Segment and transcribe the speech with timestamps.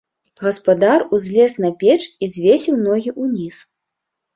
[0.45, 3.67] Гаспадар узлез на печ і звесіў ногі ўніз.